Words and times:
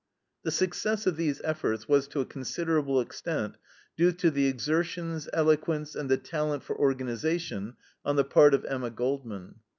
The 0.41 0.49
success 0.49 1.05
of 1.05 1.15
these 1.15 1.41
efforts 1.43 1.87
was 1.87 2.07
to 2.07 2.21
a 2.21 2.25
considerable 2.25 2.99
extent 2.99 3.57
due 3.95 4.11
to 4.13 4.31
the 4.31 4.47
exertions, 4.47 5.29
eloquence, 5.31 5.93
and 5.93 6.09
the 6.09 6.17
talent 6.17 6.63
for 6.63 6.75
organization 6.75 7.75
on 8.03 8.15
the 8.15 8.25
part 8.25 8.55
of 8.55 8.65
Emma 8.65 8.89
Goldman. 8.89 9.57